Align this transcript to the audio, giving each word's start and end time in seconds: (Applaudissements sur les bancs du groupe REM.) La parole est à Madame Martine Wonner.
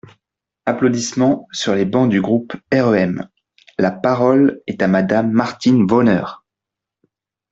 (Applaudissements 0.65 1.47
sur 1.51 1.75
les 1.75 1.85
bancs 1.85 2.09
du 2.09 2.21
groupe 2.21 2.55
REM.) 2.73 3.29
La 3.77 3.91
parole 3.91 4.59
est 4.65 4.81
à 4.81 4.87
Madame 4.87 5.29
Martine 5.29 5.83
Wonner. 5.87 6.23